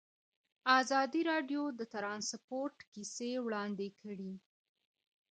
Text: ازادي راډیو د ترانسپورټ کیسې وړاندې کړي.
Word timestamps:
ازادي 0.79 1.21
راډیو 1.31 1.63
د 1.79 1.81
ترانسپورټ 1.93 2.75
کیسې 2.93 3.31
وړاندې 3.45 3.87
کړي. 3.99 4.33